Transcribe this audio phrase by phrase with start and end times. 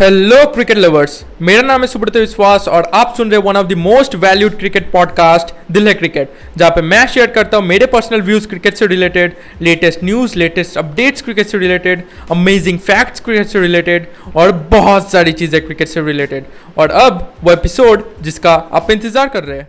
[0.00, 1.12] Hello cricket lovers
[1.42, 4.90] मेरा नाम है सुब्रत विश्वास और आप सुन रहे one of the most valued cricket
[4.92, 8.86] podcast Dil Hai Cricket जहाँ पे मैं शेयर करता हूँ मेरे पर्सनल व्यूज़ क्रिकेट से
[8.86, 15.10] related latest news latest updates cricket से रिलेटेड अमेजिंग फैक्ट्स क्रिकेट से रिलेटेड और बहुत
[15.12, 16.44] सारी चीज़ें क्रिकेट से रिलेटेड
[16.78, 19.68] और अब वो एपिसोड जिसका आप इंतज़ार कर रहे हैं।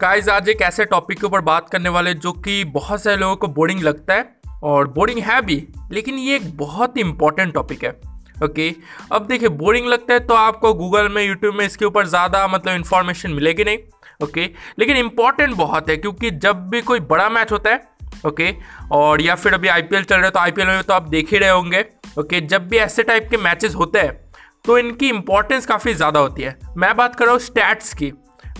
[0.00, 3.36] गाइस आज एक ऐसे टॉपिक के ऊपर बात करने वाले जो कि बहुत सारे लोगों
[3.36, 4.30] को बोरिंग लगता है
[4.62, 5.62] और बोरिंग है भी,
[5.92, 8.11] लेकिन ये एक बहुत ही इंपॉर्टेंट टॉपिक है।
[8.42, 8.74] ओके
[9.12, 12.74] अब देखिए बोरिंग लगता है तो आपको गूगल में यूट्यूब में इसके ऊपर ज़्यादा मतलब
[12.74, 13.78] इन्फॉर्मेशन मिलेगी नहीं
[14.22, 17.90] ओके लेकिन इंपॉर्टेंट बहुत है क्योंकि जब भी कोई बड़ा मैच होता है
[18.26, 18.54] ओके
[18.92, 21.38] और या फिर अभी आईपीएल चल रहा है तो आईपीएल में तो आप देख ही
[21.38, 21.84] रहे होंगे
[22.18, 24.20] ओके जब भी ऐसे टाइप के मैचेस होते हैं
[24.64, 28.12] तो इनकी इंपॉर्टेंस काफ़ी ज़्यादा होती है। मैं बात कर रहा हूँ स्टैट्स की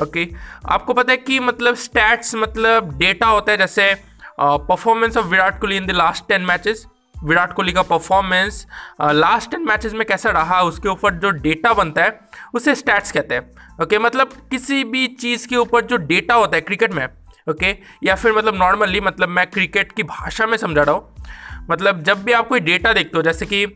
[0.02, 0.26] ओके
[0.68, 3.94] आपको पता है कि मतलब स्टैट्स मतलब डेटा होता है, जैसे
[4.40, 6.84] performance of Virat Kohli in the last ten matches
[7.24, 8.66] Virat Kohli का परफॉर्मेंस
[9.02, 12.20] लास्ट टेन मैचेस में कैसा रहा उसके ऊपर जो डेटा बनता है
[12.54, 16.56] उसे स्टैट्स कहते हैं। ओके okay, मतलब किसी भी चीज़ के ऊपर जो डेटा होता
[16.56, 20.56] है क्रिकेट में ओके okay, या फिर मतलब नॉर्मली मतलब मैं क्रिकेट की भाषा में
[20.56, 21.24] समझा रहा हूँ
[21.70, 23.66] मतलब जब भी आप कोई डेटा देखते हो जैसे कि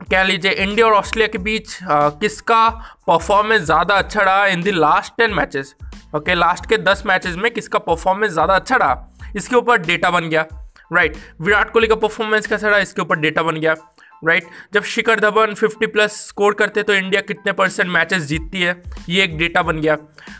[0.00, 2.68] कह लीजिए इंडिया और ऑस्ट्रेलिया के बीच आ, किसका
[3.06, 5.74] परफॉर्मेंस ज़्यादा अच्छा रहा in the last ten matches
[6.16, 9.14] okay last के दस मैचेस में किसका परफॉर्मेंस ज़्यादा अच्छा रहा?
[9.36, 10.46] इसके ऊपर डेटा बन गया।
[10.90, 12.78] राइट विराट कोहली का परफॉर्मेंस कैसा रहा?
[12.78, 13.74] इसके ऊपर डेटा बन गया।
[14.22, 14.44] राइट
[14.74, 18.82] जब शिखर धवन 50 प्लस स्कोर करते तो इंडिया कितने परसेंट मैचेस जीतती है?
[19.08, 19.96] ये एक डेटा बन गया।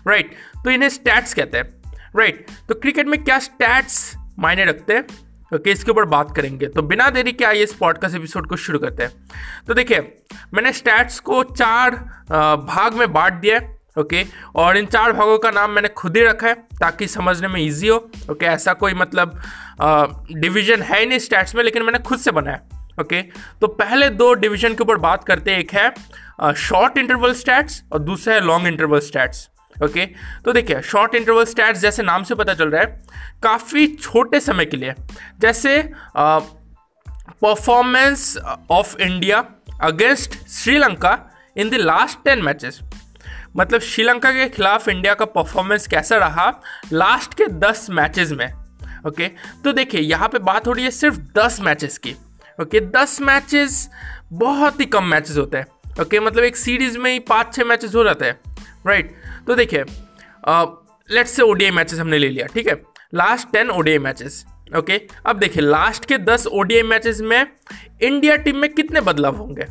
[0.09, 5.05] राइट तो इन्हें स्टैट्स कहते हैं। राइट तो क्रिकेट में क्या स्टैट्स मायने रखते हैं?
[5.53, 8.79] ओके इसके ऊपर बात करेंगे। तो बिना देरी के आइए इस पॉडकास्ट एपिसोड को शुरू
[8.79, 10.01] करते हैं। तो देखिए,
[10.55, 11.95] मैंने स्टैट्स को चार
[12.67, 13.59] भाग में बांट दिया
[13.99, 14.25] ओके
[14.57, 17.89] और इन चार भागों का नाम मैंने खुद ही रखा है, ताकि समझने में इजी
[17.89, 17.97] हो।
[18.31, 19.41] ओके ऐसा कोई मतलब
[20.33, 22.61] डिवीज़न है नहीं स्टैट्स में, लेकिन मैंने खुद से बनाया
[23.01, 23.23] ओके
[23.61, 27.99] तो पहले दो डिवीज़न के ऊपर बात करते हैं। एक है शॉर्ट इंटरवल स्टैट्स और
[28.01, 30.07] दूसरा है लॉन्ग इंटरवल स्टैट्स ओके
[30.45, 32.87] तो देखिए शॉर्ट इंटरवल स्टैट्स जैसे नाम से पता चल रहा है,
[33.43, 34.95] काफ़ी छोटे समय के लिए।
[35.41, 35.83] जैसे
[36.17, 38.39] performance
[38.71, 39.45] of India
[39.83, 41.19] against Sri Lanka
[41.57, 42.81] in the last ten matches
[43.57, 46.51] मतलब श्रीलंका के खिलाफ इंडिया का परफॉर्मेंस कैसा रहा
[46.93, 48.53] लास्ट के दस मैचेस में
[49.07, 49.29] ओके
[49.65, 52.15] तो देखिए, यहाँ पे बात हो रही है सिर्फ़ दस मैचेस की
[52.61, 53.89] ओके दस मैचेस
[54.33, 55.67] बहुत ही कम मैचेस होते हैं
[56.03, 58.41] ओके मतलब एक सीरीज़ में ही पाँच छः मैचेस हो जाते हैं
[58.87, 59.15] राइट
[59.47, 59.85] तो देखिए
[61.11, 62.83] लेट्स से ओडीआई मैचेस हमने ले लिया, ठीक है?
[63.15, 64.45] Last ten ODI matches
[64.77, 67.47] okay अब देखिए लास्ट के दस ओडीआई मैचेस में
[68.03, 69.67] इंडिया टीम में कितने बदलाव होंगे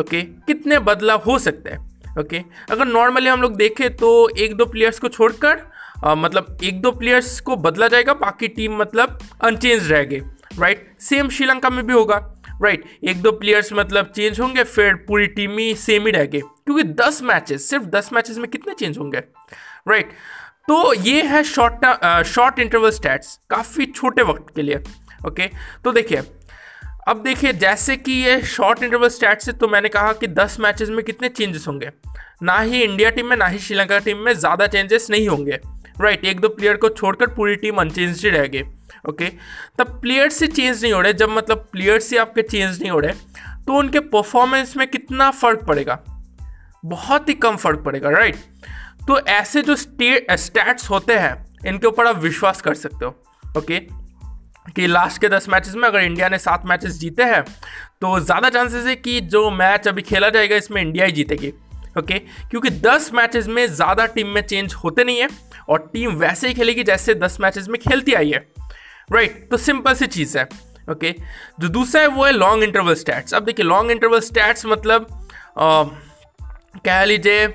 [0.00, 1.93] ओके कितने बदलाव हो सकते हैं?
[2.18, 5.62] ओके। अगर नॉर्मली हम लोग देखें तो एक दो प्लेयर्स को छोड़कर
[6.06, 10.20] मतलब एक दो प्लेयर्स को बदला जाएगा, बाकी टीम मतलब अनचेंज रहेगी
[10.58, 12.16] राइट सेम श्रीलंका में भी होगा
[12.62, 16.82] राइट एक दो प्लेयर्स मतलब चेंज होंगे, फिर पूरी टीम ही सेम ही रहेगी, क्योंकि
[16.94, 19.18] दस मैचेस सिर्फ़ दस मैचेस में कितने चेंज होंगे
[19.88, 20.12] राइट
[20.68, 24.82] तो ये है शॉर्ट शॉर्ट इंटरवल स्टैट्स काफ़ी छोटे वक्त के लिए
[25.26, 25.46] ओके
[25.84, 26.22] तो देखिए
[27.06, 30.88] अब देखिए जैसे कि ये शॉर्ट इंटरवल स्टैट से तो मैंने कहा कि 10 मैचेस
[30.88, 31.90] में कितने चेंजेस होंगे।
[32.42, 36.14] ना ही इंडिया टीम में ना ही श्रीलंका टीम में ज़्यादा चेंजेस नहीं होंगे। राइट
[36.14, 38.62] right, एक दो प्लेयर को छोड़कर पूरी टीम अनचेंज ही रहेगी।
[39.08, 39.28] ओके
[39.78, 42.98] तब प्लेयर्स से चेंज नहीं हो रहे जब मतलब प्लेयर्स से आपके चेंज नहीं हो
[43.00, 43.12] रहे
[43.66, 45.98] तो उनके परफॉर्मेंस में कितना फ़र्क पड़ेगा?
[46.84, 49.06] बहुत ही कम फ़र्क पड़ेगा राइट right?
[49.06, 51.34] तो ऐसे जो स्टैट्स होते हैं
[51.66, 53.10] इनके ऊपर आप विश्वास कर सकते हो।
[53.58, 53.78] ओके
[54.70, 57.42] कि लास्ट के दस मैचेस में अगर इंडिया ने सात मैचेस जीते हैं
[58.00, 61.52] तो ज़्यादा चांसेस है कि जो मैच अभी खेला जाएगा, इसमें इंडिया ही जीतेगी
[61.98, 65.28] ओके क्योंकि दस मैचेस में ज़्यादा टीम में चेंज होते नहीं है
[65.68, 68.52] और टीम वैसे ही खेलेगी जैसे दस मैचेस में खेलती आई है
[69.12, 70.48] राइट तो सिंपल सी चीज़ है
[70.90, 71.14] ओके
[71.60, 75.28] जो दूसरा है, वो है लॉन्ग इंटरवल स्टैट्स अब देखिए लॉन्ग इंटरवल स्टैट्स मतलब
[76.84, 77.48] कह लीजिए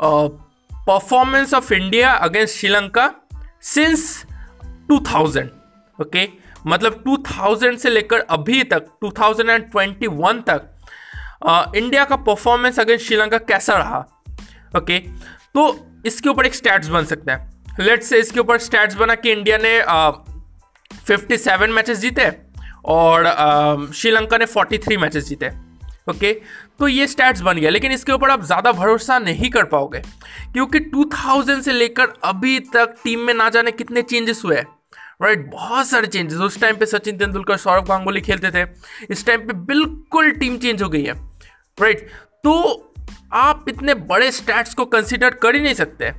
[0.00, 3.14] performance of India against Sri Lanka
[3.62, 4.24] since
[4.92, 5.63] 2000
[5.98, 6.28] okay?
[6.66, 10.70] मतलब 2000 से लेकर अभी तक 2021 तक
[11.46, 13.98] आ, इंडिया का परफॉर्मेंस अगेंस्ट श्रीलंका कैसा रहा?
[14.76, 14.98] ओके?
[14.98, 19.32] तो इसके ऊपर एक स्टैट्स बन सकता है। लेट्स से इसके ऊपर स्टैट्स बना कि
[19.32, 19.80] इंडिया ने
[21.06, 22.30] फिफ्टी सेवन मैचेस जीते
[22.84, 23.26] और
[23.94, 25.50] श्रीलंका ने फोर्टी थ्री मैचेस जीते।
[26.10, 26.32] ओके?
[26.78, 30.00] तो ये स्टैट्स बन गया। लेकिन इसके ऊपर आप ज़्यादा भरोसा नहीं कर पाओगे
[30.52, 34.66] क्योंकि 2000 से लेकर अभी तक टीम में ना जाने कितने चेंजेस हुए हैं।
[35.20, 38.66] राइट right, बहुत सारे चेंजेस उस टाइम पे सचिन तेंदुलकर सौरभ गांगुली खेलते थे.
[39.10, 41.12] इस टाइम पे बिल्कुल टीम चेंज हो गई है.
[41.78, 42.12] राइट right,
[42.44, 42.90] तो
[43.32, 46.12] आप इतने बड़े स्टैट्स को कंसिडर कर ही नहीं सकते.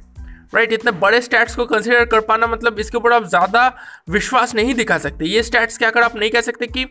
[0.56, 3.68] राइट इतने बड़े स्टैट्स को कंसिडर कर पाना मतलब इसके ऊपर आप ज़्यादा
[4.10, 5.26] विश्वास नहीं दिखा सकते.
[5.26, 6.82] ये स्टैट्स क्या कर आप नहीं कह सकते कि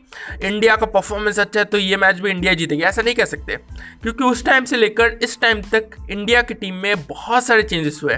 [0.42, 2.82] इंडिया का परफॉर्मेंस अच्छा है तो ये मैच भी इंडिया जीतेगी.
[2.82, 3.56] ऐसा नहीं कह सकते.
[4.02, 8.00] क्योंकि उस टाइम से लेकर इस टाइम तक इंडिया की टीम में बहुत सारे चेंजेस
[8.02, 8.14] हुए.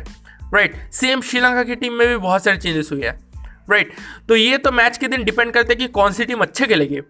[0.54, 3.06] राइट सेम श्रीलंका की टीम में भी बहुत सारे चेंजेस हुए.
[3.06, 3.25] हैं
[3.70, 3.92] राइट
[4.28, 7.00] तो ये तो मैच के दिन डिपेंड करते हैं कि कौन सी टीम अच्छे खेलेगी।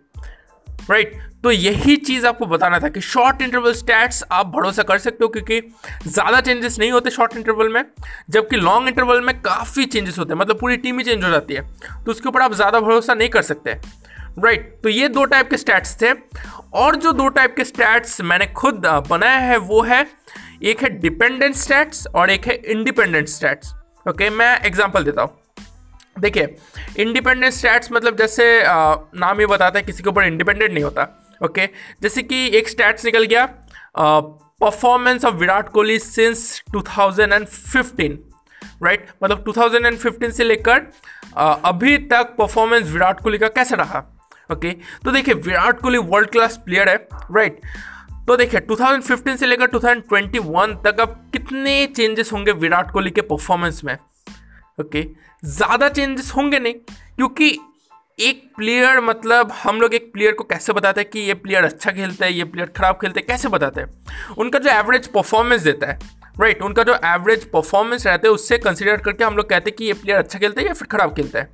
[0.91, 1.15] राइट?
[1.43, 5.29] तो यही चीज़ आपको बताना था कि शॉर्ट इंटरवल स्टैट्स आप भरोसा कर सकते हो
[5.29, 5.61] क्योंकि
[6.07, 7.83] ज़्यादा चेंजेस नहीं होते शॉर्ट इंटरवल में
[8.31, 11.55] जबकि लॉन्ग इंटरवल में काफ़ी चेंजेस होते हैं। मतलब पूरी टीम ही चेंज हो जाती
[11.55, 11.63] है।
[12.05, 15.51] तो उसके ऊपर आप ज़्यादा भरोसा नहीं कर सकते। राइट right, तो ये दो टाइप
[15.51, 16.13] के स्टैट्स थे।
[16.75, 20.07] और जो दो टाइप के स्टैट्स मैंने खुद बनाया है वो है
[20.63, 23.75] एक है डिपेंडेंट स्टैट्स और एक है इंडिपेंडेंट स्टैट्स
[24.07, 25.39] ओके मैं एग्जांपल देता हूँ।
[26.21, 26.57] देखिए
[26.99, 31.09] इंडिपेंडेंट स्टैट्स मतलब जैसे आ, नाम ही बताता है किसी के ऊपर इंडिपेंडेंट नहीं होता
[31.45, 31.67] ओके
[32.03, 33.47] जैसे कि एक स्टैट्स निकल गया
[34.61, 38.17] performance of Virat Kohli since 2015
[38.83, 39.15] right right?
[39.23, 40.87] मतलब 2015 से लेकर
[41.37, 43.99] अभी तक परफॉर्मेंस विराट कोहली का कैसा रहा
[44.53, 45.05] ओके okay?
[45.05, 48.27] तो देखिए Virat Kohli world class player है राइट right?
[48.27, 53.81] तो देखिए 2015 से लेकर 2021 तक अब कितने चेंजेस होंगे विराट कोहली के परफॉर्मेंस
[53.85, 53.97] में
[54.81, 55.03] ओके?
[55.45, 56.75] ज़्यादा चेंजेस होंगे नहीं
[57.17, 57.59] क्योंकि
[58.19, 61.91] एक प्लेयर मतलब हम लोग एक प्लेयर को कैसे बताते हैं कि ये प्लेयर अच्छा
[61.91, 63.89] खेलता है ये प्लेयर खराब खेलता है कैसे बताते हैं?
[64.39, 65.99] उनका जो एवरेज परफॉर्मेंस देता है
[66.41, 69.77] राइट right, उनका जो एवरेज परफॉर्मेंस रहता है उससे कंसिडर करके हम लोग कहते हैं
[69.77, 71.51] कि ये प्लेयर अच्छा खेलता है या फिर खराब खेलता है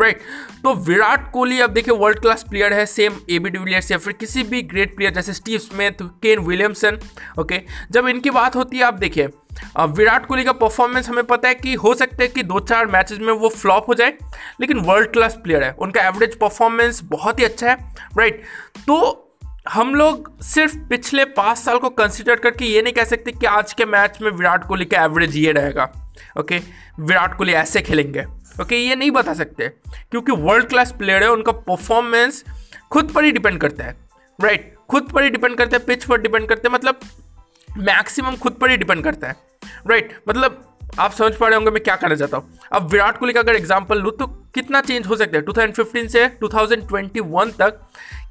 [0.00, 3.90] राइट right, तो विराट कोहली अब देखिए वर्ल्ड क्लास प्लेयर है same A B de Villiers
[3.90, 6.98] या फिर किसी भी ग्रेट प्लेयर जैसे Steve Smith Kane Williamson
[7.40, 7.60] okay
[7.90, 9.28] जब इनकी बात होती है आप देखिए
[9.78, 13.18] विराट कोहली का परफॉर्मेंस हमें पता है कि हो सकता है कि दो चार मैचेस
[13.18, 14.14] में वो फ्लॉप हो जाए,
[14.60, 17.76] लेकिन वर्ल्ड क्लास प्लेयर है। उनका एवरेज परफॉर्मेंस बहुत ही अच्छा है
[18.18, 18.42] राइट
[18.86, 19.18] तो
[19.68, 23.72] हम लोग सिर्फ़ पिछले पाँच साल को कंसिडर करके ये नहीं कह सकते कि आज
[23.72, 25.90] के मैच में विराट कोहली का एवरेज ये रहेगा
[26.38, 26.60] ओके
[27.00, 28.24] विराट कोहली ऐसे खेलेंगे
[28.62, 29.68] ओके ये नहीं बता सकते,
[30.10, 32.44] क्योंकि वर्ल्ड क्लास प्लेयर है, उनका परफॉर्मेंस
[32.90, 33.96] खुद पर ही डिपेंड करता है
[34.38, 37.00] राइट खुद पर ही डिपेंड करता है पिच पर डिपेंड करते हैं मतलब
[37.78, 39.36] मैक्सिमम खुद पर ही डिपेंड करता है
[39.88, 40.28] राइट right?
[40.28, 40.68] मतलब
[41.00, 43.56] आप समझ पा रहे होंगे मैं क्या करना चाहता हूँ अब विराट कोहली का अगर
[43.56, 47.80] एग्ज़ाम्पल लूँ तो कितना चेंज हो सकता है 2015 से 2021 तक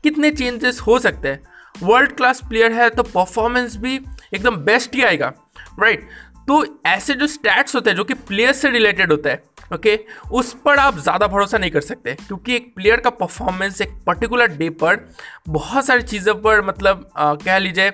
[0.04, 1.42] कितने चेंजेस हो सकते हैं
[1.82, 4.00] वर्ल्ड क्लास प्लेयर है तो परफॉर्मेंस भी
[4.34, 5.34] एकदम बेस्ट ही आएगा
[5.80, 6.48] राइट right?
[6.48, 9.44] तो ऐसे जो स्टैट्स होते हैं जो कि प्लेयर से रिलेटेड होता है
[9.74, 10.32] ओके okay?
[10.32, 14.48] उस पर आप ज़्यादा भरोसा नहीं कर सकते क्योंकि एक प्लेयर का परफॉर्मेंस एक पर्टिकुलर
[14.48, 15.06] डे पर
[15.50, 17.90] बहुत सारी चीज़ों पर मतलब आ, कह लीजिए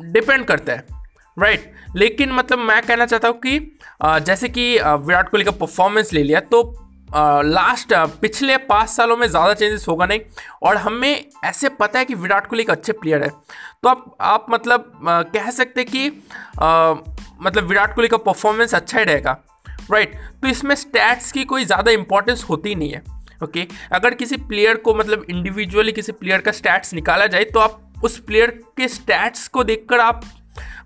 [0.00, 0.84] डिपेंड करता है
[1.36, 1.96] राइट right.
[1.96, 3.58] लेकिन मतलब मैं कहना चाहता हूँ कि
[4.04, 6.62] जैसे कि विराट कोहली का परफॉर्मेंस ले लिया तो
[7.44, 10.20] लास्ट पिछले पाँच सालों में ज़्यादा चेंजेस होगा नहीं।
[10.62, 14.46] और हमें ऐसे पता है कि विराट कोहली एक अच्छे प्लेयर है। तो आप आप
[14.50, 14.92] मतलब
[15.34, 16.08] कह सकते कि
[17.42, 19.38] मतलब विराट कोहली का परफॉर्मेंस अच्छा ही रहेगा
[19.90, 23.02] राइट तो इसमें स्टैट्स की कोई ज़्यादा इंपॉर्टेंस होती नहीं है
[23.44, 27.80] ओके अगर किसी प्लेयर को मतलब इंडिविजुअली किसी प्लेयर का स्टैट्स निकाला जाए तो आप
[28.04, 30.22] उस प्लेयर के स्टैट्स को देखकर आप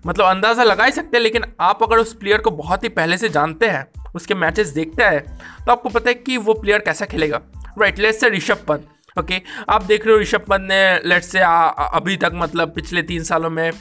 [0.05, 3.17] मतलब अंदाज़ा लगा ही सकते हैं, लेकिन आप अगर उस प्लेयर को बहुत ही पहले
[3.17, 3.85] से जानते हैं,
[4.15, 5.21] उसके मैचेस देखते हैं
[5.65, 7.41] तो आपको पता है कि वो प्लेयर कैसा खेलेगा।
[7.79, 8.87] Right let's say Rishabh Pant.
[9.19, 13.01] Okay आप देख रहे हो ऋषभ पंत ने लेट से आ, अभी तक मतलब पिछले
[13.01, 13.71] तीन सालों में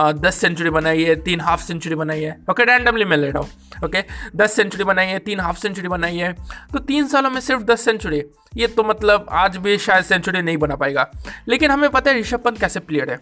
[0.00, 3.42] आ, दस सेंचुरी बनाई है तीन हाफ़ सेंचुरी बनाई है। ओके रैंडमली मैं ले रहा
[3.42, 4.02] हूँ। ओके
[4.36, 6.32] दस सेंचुरी बनाई है तीन हाफ़ सेंचुरी बनाई है।
[6.72, 8.22] तो तीन सालों में सिर्फ़ दस सेंचुरी
[8.56, 11.10] ये तो मतलब आज भी शायद सेंचुरी नहीं बना पाएगा।
[11.48, 13.18] लेकिन हमें पता है ऋषभ पंत कैसे प्लेयर है।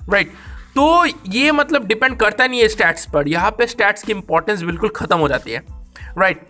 [0.00, 0.32] राइट
[0.76, 4.90] तो ये मतलब डिपेंड करता नहीं है स्टैट्स पर। यहाँ पे स्टैट्स की इंपॉर्टेंस बिल्कुल
[4.96, 5.62] ख़त्म हो जाती है।
[6.18, 6.46] राइट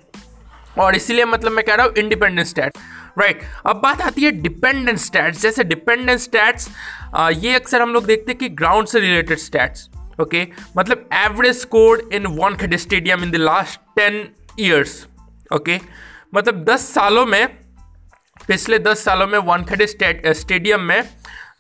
[0.78, 2.78] और इसीलिए मतलब मैं कह रहा हूँ इंडिपेंडेंट स्टैट
[3.19, 6.69] राइट अब बात आती है डिपेंडेंट स्टैट्स जैसे डिपेंडेंट स्टैट्स
[7.33, 9.88] ये अक्सर हम लोग देखते हैं कि ग्राउंड से रिलेटेड स्टैट्स
[10.21, 12.26] ओके मतलब average score in
[12.57, 14.28] Wankhede stadium in the last ten
[14.61, 15.07] years
[15.54, 15.78] okay
[16.35, 17.47] मतलब दस सालों में,
[18.49, 21.02] पिछले दस सालों में वन खेड स्टेडियम में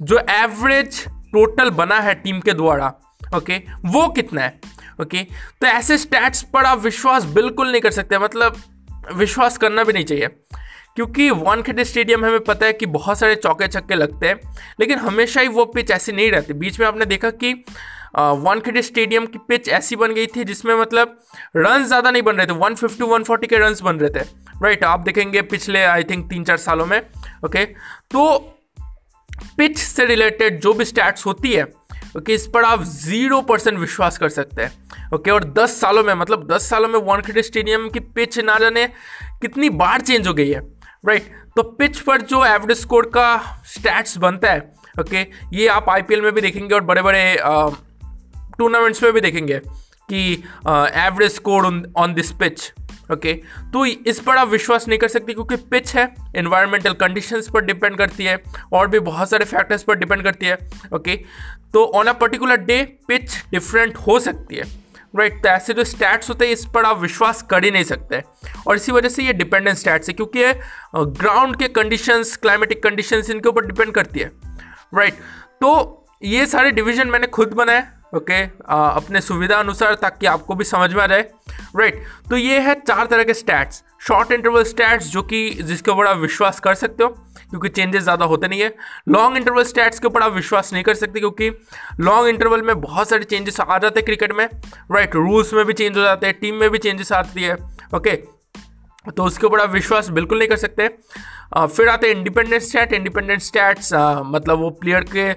[0.02, 2.92] जो एवरेज टोटल बना है टीम के द्वारा
[3.34, 4.60] ओके वो कितना है?
[5.00, 5.22] ओके
[5.60, 8.56] तो ऐसे स्टैट्स पर आप विश्वास बिल्कुल नहीं कर सकते। मतलब
[9.14, 10.28] विश्वास करना भी नहीं चाहिए।
[10.96, 14.40] क्योंकि वानखेड़े स्टेडियम हमें पता है कि बहुत सारे चौके छक्के लगते हैं,
[14.80, 17.52] लेकिन हमेशा ही वो पिच ऐसी नहीं रहती। बीच में आपने देखा कि
[18.16, 21.18] वानखेड़े स्टेडियम की पिच ऐसी बन गई थी जिसमें मतलब
[21.56, 24.24] रन ज़्यादा नहीं बन रहे थे 150 140 के रन बन रहे थे।
[24.62, 27.00] राइट आप देखेंगे पिछले आई थिंक तीन चार सालों में
[27.44, 28.38] ओके तो
[29.58, 31.64] पिच से रिलेटेड जो भी स्टैट्स होती है
[32.16, 36.14] ओके इस पर आप ज़ीरो परसेंट विश्वास कर सकते हैं ओके और दस सालों में
[36.14, 38.86] मतलब दस सालों में वानखेड़े स्टेडियम की पिच ना जाने
[39.42, 40.60] कितनी बार चेंज हो गई है।
[41.04, 44.60] राइट तो पिच पर जो एवरेज स्कोर का स्टैट्स बनता है
[45.00, 47.36] ओके ये आप आईपीएल में भी देखेंगे और बड़े बड़े
[48.58, 49.58] टूर्नामेंट्स में भी देखेंगे
[50.08, 50.32] कि
[51.00, 51.66] average score
[51.96, 52.72] on this pitch
[53.12, 53.32] okay
[53.72, 57.96] तो इस पर आप विश्वास नहीं कर सकते क्योंकि पिच है इन्वायरमेंटल कंडीशंस पर डिपेंड
[57.98, 58.42] करती है,
[58.72, 60.58] और भी बहुत सारे फैक्टर्स पर डिपेंड करती है
[60.94, 61.16] ओके
[61.72, 64.64] तो on a particular day pitch different हो सकती है।
[65.14, 68.22] राइट तो ऐसे जो स्टैट्स होते हैं, इस पर आप विश्वास कर ही नहीं सकते।
[68.66, 70.52] और इसी वजह से ये डिपेंडेंट स्टैट्स है, क्योंकि
[70.94, 74.30] ग्राउंड के कंडीशंस क्लाइमेटिक कंडीशंस इनके ऊपर डिपेंड करती है।
[74.94, 75.14] राइट
[75.60, 78.42] तो ये सारे डिवीज़न मैंने खुद बनाए। ओके?
[78.42, 81.22] अपने सुविधा अनुसार ताकि आपको भी समझ में आ जाए।
[81.76, 86.06] राइट तो ये है चार तरह के स्टैट्स शॉर्ट इंटरवल स्टैट्स जो कि जिसके ऊपर
[86.06, 87.08] आप विश्वास कर सकते हो
[87.50, 88.74] क्योंकि चेंजेस ज़्यादा होते नहीं है।
[89.08, 91.50] लॉन्ग इंटरवल स्टैट्स के ऊपर आप विश्वास नहीं कर सकते क्योंकि
[92.00, 95.64] लॉन्ग इंटरवल में बहुत सारे चेंजेस आ जाते हैं क्रिकेट में। राइट right, रूल्स में
[95.64, 99.46] भी चेंज हो जाते हैं टीम में भी चेंजेस आती है ओके okay, तो उसके
[99.46, 100.88] ऊपर आप विश्वास बिल्कुल नहीं कर सकते।
[101.56, 103.92] फिर आते हैं इंडिपेंडेंट स्टैट इंडिपेंडेंट स्टैट्स
[104.26, 105.30] मतलब वो प्लेयर के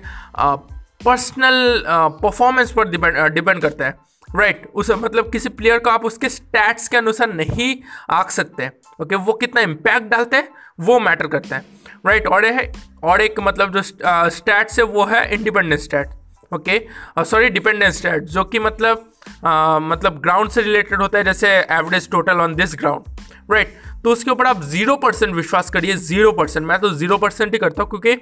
[1.06, 1.84] पर्सनल
[2.22, 2.90] परफॉर्मेंस पर
[3.30, 3.94] डिपेंड करता है।
[4.30, 7.76] राइट right, उस मतलब किसी प्लेयर को आप उसके स्टैट्स के अनुसार नहीं
[8.12, 10.48] आंक सकते ओके okay, वो कितना इम्पैक्ट डालते हैं
[10.80, 11.66] वो मैटर करता है।
[12.06, 12.72] राइट right, और है
[13.04, 13.82] और एक मतलब जो
[14.30, 16.80] स्टैट्स है वो है independent stat okay
[17.20, 22.10] sorry dependent stat जो कि मतलब uh, मतलब ग्राउंड से रिलेटेड होता है जैसे average
[22.12, 23.15] total on this ground
[23.52, 23.74] right
[24.04, 27.60] तो उसके ऊपर आप ज़ीरो परसेंट विश्वास करिए ज़ीरो परसेंट मैं तो ज़ीरो परसेंट ही
[27.60, 28.16] करता हूँ क्योंकि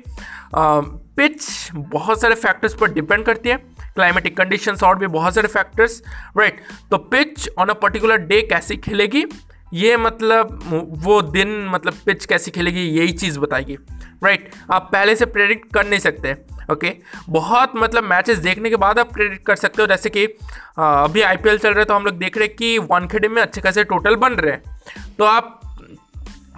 [1.18, 3.58] पिच बहुत सारे फैक्टर्स पर डिपेंड करती है।
[3.96, 6.02] क्लाइमेटिक कंडीशंस और भी बहुत सारे फैक्टर्स
[6.38, 6.62] राइट
[6.92, 9.26] तो pitch on a particular day कैसी खेलेगी?
[9.74, 10.60] ये मतलब
[11.04, 12.82] वो दिन मतलब पिच कैसी खेलेगी?
[12.90, 13.78] यही चीज़ बताएगी।
[14.24, 16.36] राइट आप पहले से प्रेडिक्ट कर नहीं सकते।
[16.72, 16.92] ओके?
[17.30, 21.58] बहुत मतलब मैचेस देखने के बाद आप प्रेडिक्ट कर सकते हो। जैसे कि अभी आईपीएल
[21.58, 23.84] चल रहा है तो हम लोग देख रहे हैं कि वन खेडे में अच्छे खासे
[23.84, 25.60] टोटल बन रहे हैं। तो आप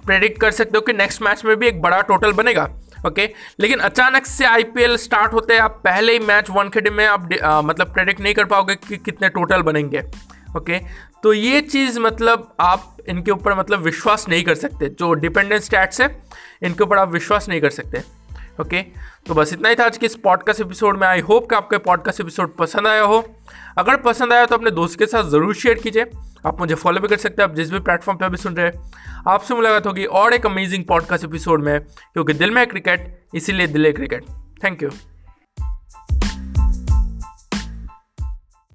[0.06, 2.68] प्रेडिक्ट कर सकते हो कि नेक्स्ट मैच में भी एक बड़ा टोटल बनेगा
[3.06, 3.28] ओके?
[3.60, 7.28] लेकिन अचानक से आईपीएल स्टार्ट होते हैं आप पहले ही मैच वन खेडे में आप
[7.34, 10.02] आ, मतलब प्रेडिक्ट नहीं कर पाओगे कि कितने टोटल बनेंगे
[10.56, 10.78] ओके?
[11.22, 16.00] तो ये चीज़ मतलब आप इनके ऊपर मतलब विश्वास नहीं कर सकते। जो डिपेंडेंट स्टैट्स
[16.00, 16.08] है
[16.62, 18.02] इनके ऊपर आप विश्वास नहीं कर सकते।
[18.60, 18.82] ओके?
[19.26, 21.78] तो बस इतना ही था आज के इस पॉडकास्ट एपिसोड में। आई होप कि आपको
[21.78, 23.24] पॉडकास्ट एपिसोड पसंद आया हो।
[23.78, 26.06] अगर पसंद आया तो अपने दोस्त के साथ ज़रूर शेयर कीजिए।
[26.46, 28.66] आप मुझे फॉलो भी कर सकते हैं। आप जिस भी प्लेटफॉर्म पर भी सुन रहे
[28.66, 28.92] हैं,
[29.28, 33.66] आपसे मुलाकात होगी और एक अमेजिंग पॉडकास्ट एपिसोड में, क्योंकि दिल में है क्रिकेट इसीलिए
[33.66, 34.24] दिल है क्रिकेट
[34.64, 34.90] थैंक यू